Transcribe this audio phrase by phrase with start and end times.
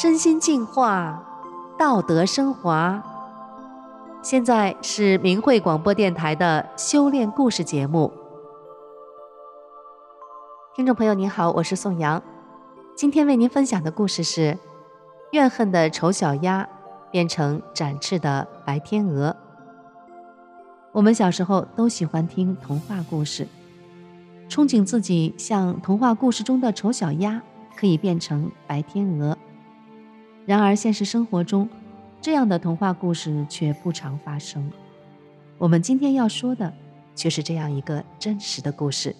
[0.00, 1.24] 身心净化，
[1.76, 3.02] 道德升华。
[4.22, 8.12] 现在是明慧广播电台的修炼故事节目。
[10.76, 12.22] 听众朋友您好，我是宋阳，
[12.94, 14.56] 今天为您分享的故事是：
[15.32, 16.68] 怨恨的丑小鸭
[17.10, 19.34] 变成展翅的白天鹅。
[20.98, 23.46] 我们小时候都喜欢听童话故事，
[24.48, 27.40] 憧憬自己像童话故事中的丑小鸭，
[27.76, 29.38] 可以变成白天鹅。
[30.44, 31.68] 然而，现实生活中，
[32.20, 34.72] 这样的童话故事却不常发生。
[35.58, 36.74] 我们今天要说的，
[37.14, 39.14] 却是这样一个真实的故事。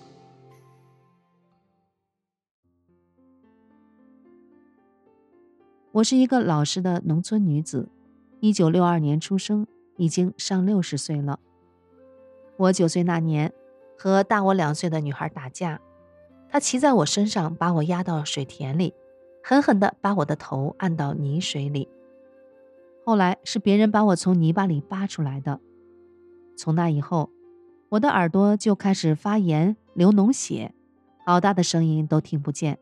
[5.92, 7.88] 我是一个老实的农村女子，
[8.40, 9.64] 一九六二年出生，
[9.96, 11.38] 已经上六十岁了。
[12.58, 13.52] 我九岁那年，
[13.96, 15.80] 和大我两岁的女孩打架，
[16.50, 18.92] 她骑在我身上，把我压到水田里。
[19.40, 21.88] 狠狠地把我的头按到泥水里，
[23.06, 25.58] 后来是别人把我从泥巴里扒出来的。
[26.54, 27.30] 从那以后，
[27.90, 30.74] 我的耳朵就开始发炎、流脓血，
[31.24, 32.78] 好大的声音都听不见。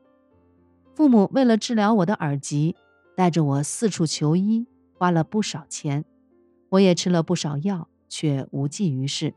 [0.95, 2.75] 父母为了治疗我的耳疾，
[3.15, 6.05] 带着我四处求医，花了不少钱，
[6.71, 9.35] 我也吃了不少药，却无济于事。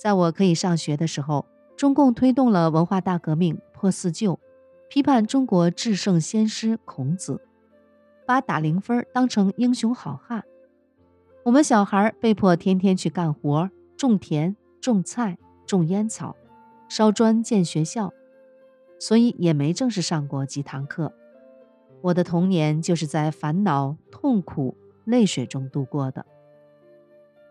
[0.00, 1.44] 在我可以上学的时候，
[1.76, 4.40] 中共推动了文化大革命，破四旧。
[4.88, 7.42] 批判中国至圣先师孔子，
[8.26, 10.42] 把打零分当成英雄好汉。
[11.44, 16.34] 我们小孩被迫天天去干活，种田、种菜、种烟草、
[16.88, 18.10] 烧砖建学校，
[18.98, 21.12] 所以也没正式上过几堂课。
[22.00, 26.24] 我的童年就是在烦恼、痛苦、泪水中度过的。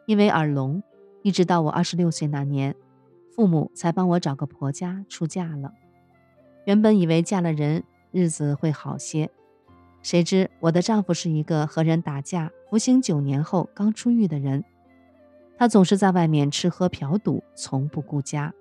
[0.07, 0.81] 因为耳聋，
[1.21, 2.75] 一直到我二十六岁那年，
[3.35, 5.73] 父母才帮我找个婆家出嫁了。
[6.65, 9.29] 原本以为嫁了人日子会好些，
[10.01, 14.63] 谁知我的丈夫是一个和人打架、服刑九年后刚出狱的人。
[15.57, 18.53] 他总是在外面吃喝嫖赌，从不顾家。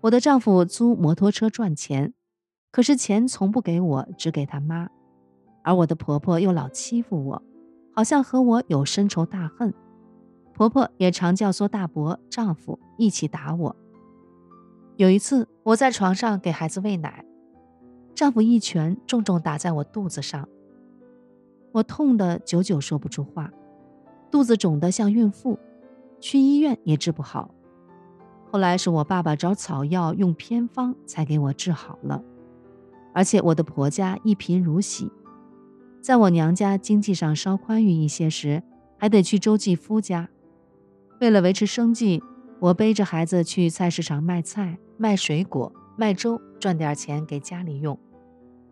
[0.00, 2.14] 我的丈夫租摩托车赚钱，
[2.70, 4.88] 可是钱从不给我，只给他妈。
[5.62, 7.42] 而我的婆婆又老欺负我，
[7.94, 9.72] 好像和我有深仇大恨。
[10.54, 13.76] 婆婆也常教唆大伯、丈夫一起打我。
[14.96, 17.24] 有一次，我在床上给孩子喂奶，
[18.14, 20.46] 丈夫一拳重重打在我肚子上，
[21.72, 23.50] 我痛得久久说不出话，
[24.30, 25.58] 肚子肿得像孕妇，
[26.20, 27.54] 去医院也治不好。
[28.50, 32.22] 后来是我爸爸找草药用偏方才给我治好了，
[33.14, 35.10] 而且我的婆家一贫如洗，
[36.02, 38.62] 在我娘家经济上稍宽裕一些时，
[38.98, 40.28] 还得去周济夫家，
[41.22, 42.20] 为了维持生计。
[42.58, 47.96] 我背着孩子去菜市场卖菜、卖水果、卖粥，赚点钱给家里用。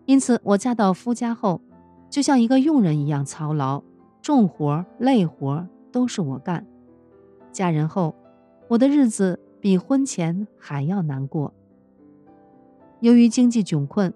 [0.04, 1.60] 因此，我嫁到夫家后，
[2.08, 3.82] 就像一个佣人一样操劳，
[4.20, 6.66] 重活、累活都是我干。
[7.52, 8.16] 嫁人后，
[8.68, 11.52] 我的日子比婚前还要难过。
[13.00, 14.12] 由于经济窘困，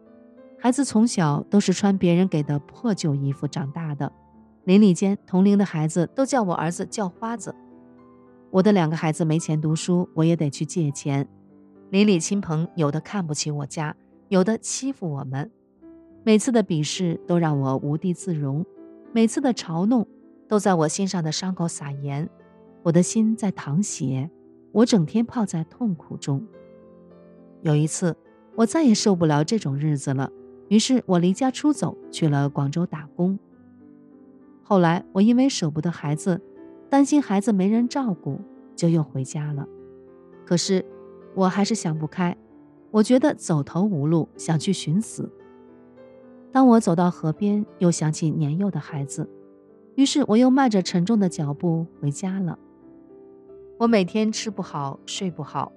[0.58, 4.12] 孩子从小都是穿别人给的破旧衣服长大的，
[4.64, 7.54] 邻里间同龄的孩子都叫我儿子叫花子。
[8.54, 11.28] 我的两个孩子没钱读书，我也得去借钱。
[11.90, 13.96] 邻里亲朋有的看不起我家，
[14.28, 15.50] 有的欺负我们。
[16.22, 18.64] 每次的鄙视都让我无地自容，
[19.12, 20.06] 每次的嘲弄
[20.46, 22.30] 都在我心上的伤口撒盐。
[22.84, 24.30] 我的心在淌血，
[24.70, 26.46] 我整天泡在痛苦中。
[27.62, 28.16] 有一次，
[28.54, 30.30] 我再也受不了这种日子了，
[30.68, 33.36] 于是我离家出走，去了广州打工。
[34.62, 36.40] 后来，我因为舍不得孩子。
[36.88, 38.40] 担心孩子没人照顾，
[38.76, 39.66] 就又回家了。
[40.44, 40.84] 可是
[41.34, 42.36] 我还是想不开，
[42.90, 45.30] 我觉得走投无路，想去寻死。
[46.52, 49.28] 当我走到河边，又想起年幼的孩子，
[49.96, 52.58] 于是我又迈着沉重的脚步回家了。
[53.78, 55.72] 我每天吃不好，睡不好，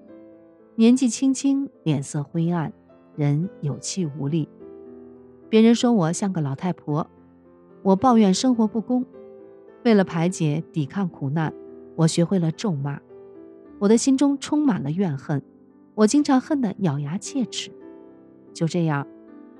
[0.76, 2.72] 年纪轻轻，脸色灰暗，
[3.16, 4.48] 人有气无力。
[5.50, 7.10] 别人说我像个老太婆，
[7.82, 9.04] 我抱怨生活不公。
[9.84, 11.54] 为了排解、抵抗苦难，
[11.96, 13.00] 我学会了咒骂。
[13.80, 15.42] 我的心中充满了怨恨，
[15.96, 17.72] 我经常恨得咬牙切齿。
[18.54, 19.08] 就这样，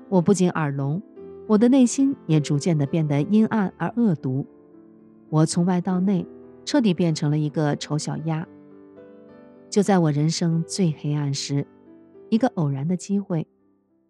[0.08, 1.00] 我不仅耳聋，
[1.46, 4.44] 我的内心也逐渐地变得阴暗而恶毒。
[5.30, 6.26] 我从外到内，
[6.64, 8.46] 彻底变成了一个丑小鸭。
[9.70, 11.66] 就在我人生最黑暗时，
[12.28, 13.46] 一个偶然的机会，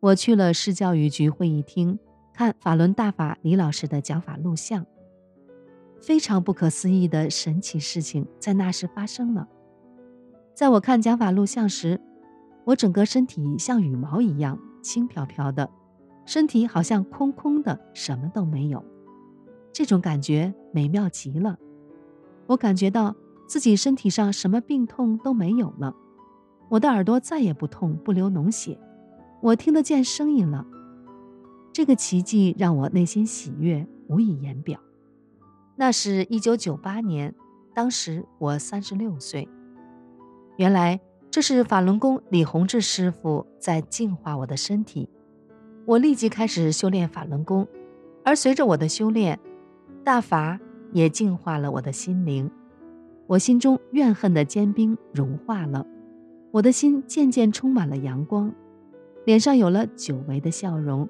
[0.00, 1.98] 我去了市教育局会议厅，
[2.32, 4.86] 看法轮大法李老师的讲法录像。
[6.00, 9.48] 非常不可思议的神奇事情在那时发生了。
[10.54, 12.00] 在我看讲法录像时，
[12.64, 15.70] 我整个身体像羽毛一样轻飘飘的，
[16.24, 18.84] 身体好像空空的，什么都没有。
[19.72, 21.56] 这种感觉美妙极了。
[22.46, 23.14] 我感觉到
[23.46, 25.94] 自己身体上什么病痛都没有了，
[26.68, 28.78] 我的耳朵再也不痛不流脓血，
[29.40, 30.66] 我听得见声音了。
[31.72, 34.80] 这个奇迹让我内心喜悦，无以言表。
[35.80, 37.32] 那是一九九八年，
[37.72, 39.48] 当时我三十六岁。
[40.56, 40.98] 原来
[41.30, 45.08] 这是法轮功李洪志师傅在净化我的身体，
[45.86, 47.64] 我立即开始修炼法轮功，
[48.24, 49.38] 而随着我的修炼，
[50.02, 50.58] 大法
[50.92, 52.50] 也净化了我的心灵，
[53.28, 55.86] 我心中怨恨的坚冰融化了，
[56.50, 58.52] 我的心渐渐充满了阳光，
[59.24, 61.08] 脸上有了久违的笑容。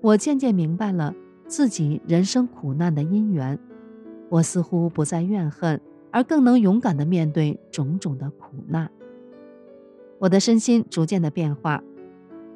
[0.00, 1.14] 我渐渐明白了
[1.46, 3.58] 自己人生苦难的因缘，
[4.28, 5.80] 我似乎不再怨恨，
[6.10, 8.90] 而更能勇敢地面对种种的苦难。
[10.18, 11.82] 我的身心逐渐的变化，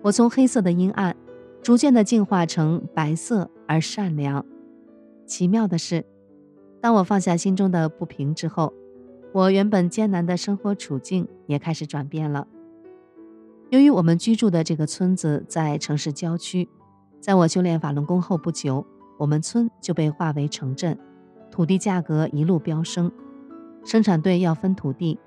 [0.03, 1.17] 我从黑色的阴暗，
[1.63, 4.45] 逐渐的进化成白色而善良。
[5.27, 6.05] 奇妙的是，
[6.81, 8.73] 当我放下心中的不平之后，
[9.33, 12.47] 我原本艰难的生活处境也开始转变了。
[13.71, 16.69] 由于我们居住的这个村子在城市郊区。
[17.21, 18.85] 在我修炼法轮功后不久，
[19.17, 20.99] 我们村就被划为城镇，
[21.53, 23.13] 土地价格一路飙升，
[23.85, 25.21] 生产队要分土地，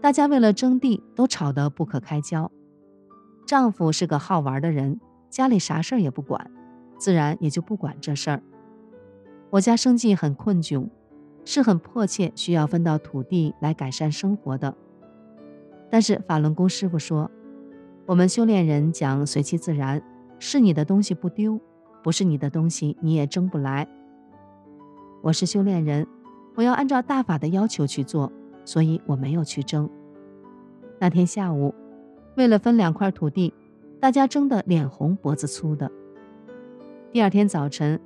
[0.00, 2.50] 大家为了争地都吵得不可开交。
[3.46, 6.50] 丈夫是个好玩的人，家里啥事儿也不管，
[6.96, 8.42] 自然也就不管这事儿。
[9.50, 10.88] 我家生计很困窘，
[11.44, 14.74] 是很迫切需要分到土地来改善生活的。
[15.90, 17.30] 但是法轮功师傅说，
[18.06, 20.02] 我们修炼人讲随其自然。
[20.38, 21.60] 是你的东西不丢，
[22.02, 23.86] 不是你的东西你也争不来。
[25.26, 26.06] 我是修炼人，
[26.54, 28.30] 我要按照大法的要求去做，
[28.64, 29.90] 所以我没有去争。
[31.00, 31.74] 那天下午，
[32.36, 33.52] 为了分两块土地，
[33.98, 35.90] 大家争得脸红脖子粗的。
[37.10, 38.00] 第二天早晨，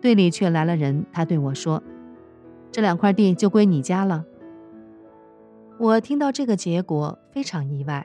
[0.00, 1.80] 队里却来了人，他对我说
[2.72, 4.24] ：“这两块地就归你家了。”
[5.78, 8.04] 我听到这个结果非常意外，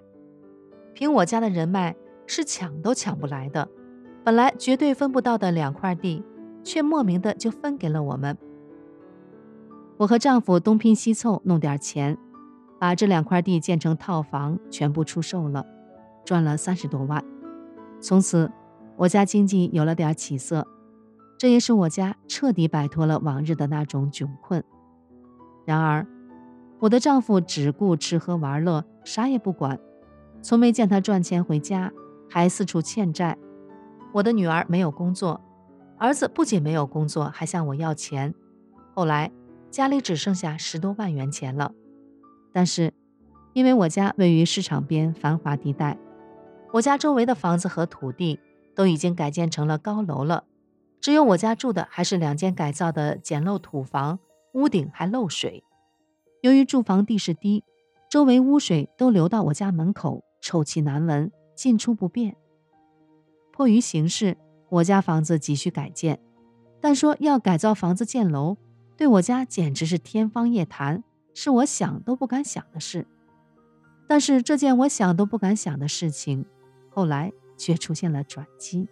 [0.93, 1.95] 凭我家的人脉。
[2.27, 3.67] 是抢都抢不来的，
[4.23, 6.23] 本来绝对分不到的两块地，
[6.63, 8.37] 却莫名的就分给了我们。
[9.99, 12.17] 我和丈夫东拼西凑弄点钱，
[12.79, 15.65] 把这两块地建成套房，全部出售了，
[16.23, 17.21] 赚了三十多万。
[17.99, 18.49] 从此，
[18.95, 20.65] 我家经济有了点起色，
[21.37, 24.63] 这也使我家彻底摆脱了往日的那种窘困。
[25.65, 26.07] 然而，
[26.79, 29.77] 我的丈夫只顾吃喝玩乐，啥也不管，
[30.41, 31.91] 从没见他赚钱回家。
[32.31, 33.37] 还四处欠债，
[34.13, 35.41] 我的女儿没有工作，
[35.97, 38.33] 儿子不仅没有工作，还向我要钱。
[38.93, 39.31] 后来
[39.71, 41.73] 家里只剩下十多万元钱了。
[42.51, 42.93] 但是，
[43.53, 45.97] 因为我家位于市场边繁华地带，
[46.73, 48.39] 我家周围的房子和土地
[48.75, 50.45] 都已经改建成了高楼了，
[50.99, 54.19] 只有我家住的还是两间改造的简陋土房，
[54.53, 55.63] 屋顶还漏水。
[56.41, 57.63] 由于住房地势低，
[58.09, 61.31] 周围污水都流到我家门口，臭气难闻。
[61.55, 62.37] 进出不便，
[63.51, 64.37] 迫于形势，
[64.69, 66.21] 我家房子急需改建，
[66.79, 68.55] 但说要改造房子建楼，
[68.99, 73.07] 对我家简直是天方夜谭，是我想都不敢想的事。
[74.09, 76.45] 但是这件我想都不敢想的事情，
[76.89, 78.89] 后来却出现了转机。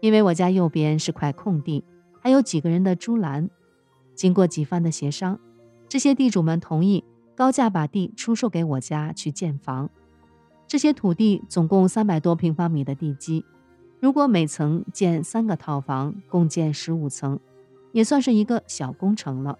[0.00, 1.84] 因为我家右边是块空地，
[2.20, 3.48] 还有几个人的猪栏，
[4.16, 5.38] 经过几番的协商，
[5.88, 7.04] 这些地主们同意
[7.36, 9.88] 高价把地出售给我家去建房。
[10.66, 13.44] 这些土地总共三百多平方米的地基，
[14.00, 17.38] 如果每层建三个套房，共建十五层，
[17.92, 19.58] 也算是一个小工程了。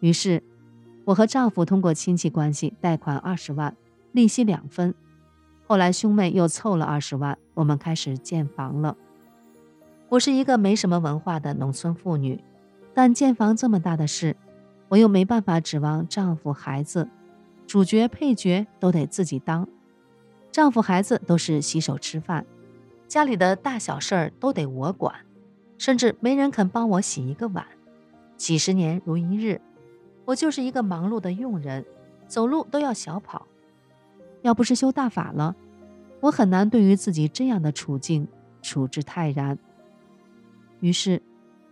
[0.00, 0.42] 于是，
[1.04, 3.76] 我和丈夫通过亲戚关系贷款二十万，
[4.12, 4.94] 利息两分。
[5.66, 8.96] 后来兄妹又凑了二十万，我们开始建房了。
[10.08, 12.42] 我是一个没什么文化的农村妇女，
[12.94, 14.36] 但建房这么大的事，
[14.88, 17.08] 我又没办法指望丈夫、孩子，
[17.66, 19.68] 主角、配角都得自己当。
[20.50, 22.46] 丈夫、孩子都是洗手吃饭，
[23.06, 25.14] 家里的大小事儿都得我管，
[25.78, 27.64] 甚至没人肯帮我洗一个碗。
[28.36, 29.60] 几十年如一日，
[30.24, 31.84] 我就是一个忙碌的佣人，
[32.26, 33.46] 走路都要小跑。
[34.42, 35.56] 要不是修大法了，
[36.20, 38.28] 我很难对于自己这样的处境
[38.62, 39.58] 处之泰然。
[40.80, 41.20] 于是，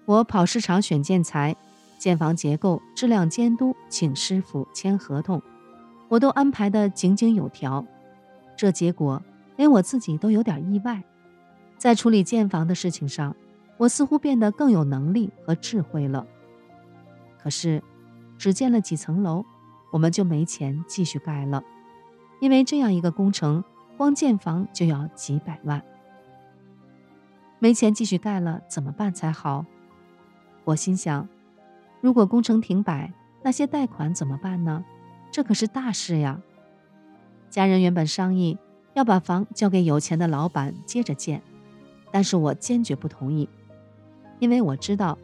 [0.04, 1.54] 我跑市场选建材、
[1.98, 5.40] 建房结构、质量监督、请师傅签合同，
[6.08, 7.86] 我都安排得井井有条。
[8.56, 9.22] 这结果
[9.56, 11.04] 连我自己都有点意外，
[11.78, 13.36] 在处理建房的事情上，
[13.78, 16.26] 我似乎变得更有能力和智慧了。
[17.38, 17.82] 可是，
[18.38, 19.44] 只建了几层楼，
[19.92, 21.62] 我们就没钱继续盖了，
[22.40, 23.62] 因为这样一个工程，
[23.96, 25.82] 光建房就要几百万。
[27.58, 29.64] 没钱继续盖了，怎么办才好？
[30.64, 31.28] 我心想，
[32.00, 34.84] 如果工程停摆，那些贷款怎么办呢？
[35.30, 36.40] 这可是大事呀！
[37.48, 38.58] 家人原本商议
[38.94, 41.42] 要把房交给有钱的老板接着建，
[42.10, 43.48] 但是我坚决不同意，
[44.38, 45.18] 因为我知道，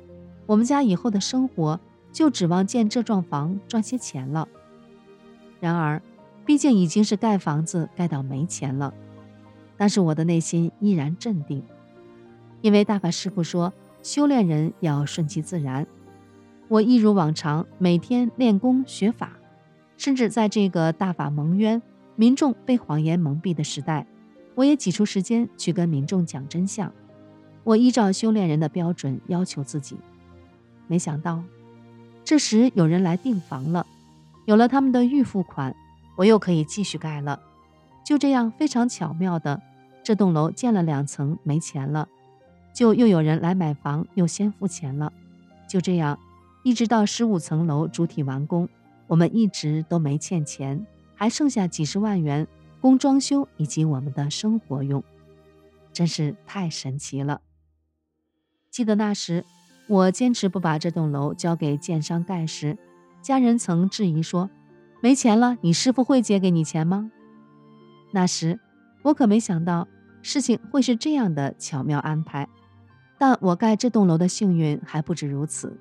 [0.47, 1.78] 我们家以后的生活
[2.12, 4.49] 就指望建这幢房赚些钱了。
[5.61, 6.02] 然而，
[6.45, 8.92] 毕竟已经是盖房子盖到没钱了，
[9.76, 11.62] 但是我的内心依然镇定。
[12.61, 15.87] 因为大法师父说，修炼人要顺其自然。
[16.69, 19.38] 我一如往常，每天练功学法，
[19.97, 21.81] 甚至在这个大法蒙冤、
[22.16, 24.07] 民众被谎言蒙蔽的时代，
[24.54, 26.92] 我也挤出时间去跟民众讲真相。
[27.64, 29.97] 我依照修炼人的标准要求自己。
[30.88, 31.42] 没想到，
[32.25, 33.87] 这时有人来订房了，
[34.47, 35.75] 有了他们的预付款，
[36.16, 37.40] 我又可以继续盖了。
[38.04, 39.62] 就这样，非常巧妙的，
[40.02, 42.09] 这栋楼建了两层，没钱了。
[42.75, 45.12] 就又有人来买房，又先付钱了。
[45.69, 46.19] 就这样，
[46.64, 48.69] 一直到十五层楼主体完工，
[49.07, 52.47] 我们一直都没欠钱，还剩下几十万元
[52.81, 55.02] 供装修以及我们的生活用，
[55.92, 57.40] 真是太神奇了。
[58.73, 59.45] 记得那时，
[59.87, 62.79] 我坚持不把这栋楼交给建商盖时，
[63.21, 64.49] 家人曾质疑说
[65.02, 67.12] ：“没钱了，你师傅会借给你钱吗？”
[68.12, 68.59] 那时，
[69.02, 69.87] 我可没想到
[70.23, 72.49] 事情会是这样的巧妙安排。
[73.19, 75.79] 但我盖这栋楼的幸运还不止如此。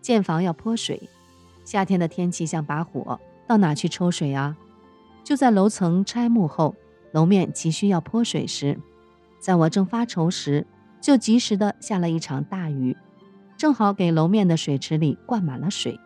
[0.00, 1.10] 建房要泼水，
[1.64, 4.56] 夏天的天气像把火，到哪去抽水啊？
[5.24, 6.76] 就在楼层拆幕后，
[7.10, 8.78] 楼面急需要泼水时，
[9.40, 10.64] 在我正发愁时，
[11.06, 12.96] 就及时的下了一场大雨，
[13.56, 16.00] 正好给楼面的水池里灌满了水。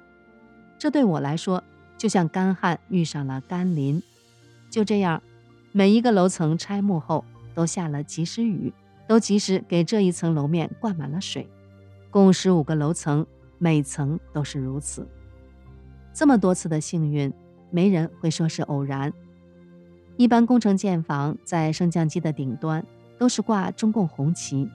[0.78, 1.64] 这对我来说，
[1.96, 4.02] 就像干旱遇上了甘霖。
[4.68, 5.22] 就这样，
[5.72, 8.74] 每一个楼层拆幕后都下了及时雨。
[9.08, 11.48] 都及时给这一层楼面灌满了水，
[12.10, 13.26] 共十五个楼层，
[13.56, 15.08] 每层都是如此。
[16.12, 17.32] 这么多次的幸运，
[17.70, 19.10] 没人会说是偶然。
[20.18, 22.86] 一般工程建房在升降机的顶端
[23.18, 24.68] 都是挂中共红旗，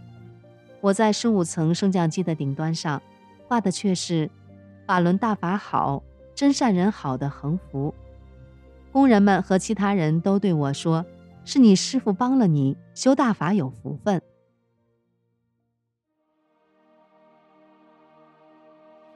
[0.85, 3.01] 我在十五层升降机的顶端上
[3.47, 4.29] 挂的却是
[4.85, 6.03] “法轮大法好，
[6.35, 7.91] 真善人好”的横幅。
[8.91, 11.03] 工人们和其他人都对我说。
[11.43, 14.19] 是你师傅帮了你，修大法有福分。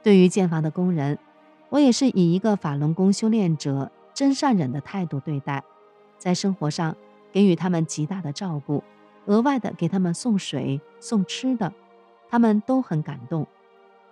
[0.00, 1.18] 对于建房的工人，
[1.70, 5.64] 我也是以一个法轮功修炼者、真善忍的态度对待，
[6.18, 6.96] 在生活上
[7.32, 8.84] 给予他们极大的照顾，
[9.26, 11.72] 额外的给他们送水、送吃的，
[12.28, 13.46] 他们都很感动。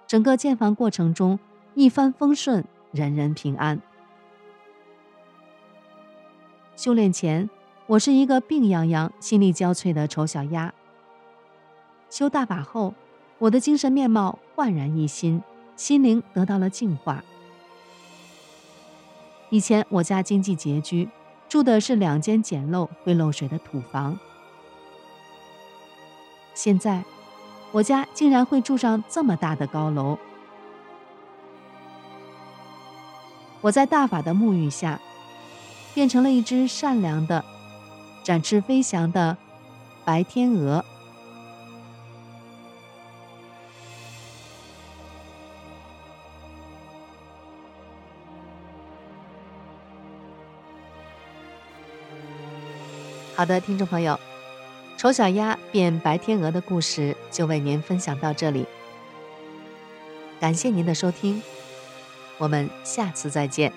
[0.07, 1.38] 整个建房过程中
[1.75, 3.81] 一帆风顺，人人平安。
[6.77, 7.49] 修炼前。
[7.88, 10.75] 我是一个病怏怏、心力交瘁的丑小鸭。
[12.11, 12.93] 修大法后，
[13.38, 15.43] 我的精神面貌焕然一新，
[15.75, 17.25] 心灵得到了净化。
[19.49, 21.09] 以前我家经济拮据，
[21.49, 24.19] 住的是两间简陋、会漏水的土房。
[26.59, 27.05] 现在，
[27.71, 30.19] 我家竟然会住上这么大的高楼。
[33.61, 35.00] 我在大法的沐浴下，
[35.95, 37.45] 变成了一只善良的。
[38.25, 39.37] 展翅飞翔的
[40.05, 40.85] 白天鹅。
[53.37, 54.19] 好的，听众朋友，
[54.99, 58.67] 丑小鸭变白天鹅的故事就为您分享到这里。
[60.40, 61.40] 感谢您的收听，
[62.37, 63.73] 我们下次再见。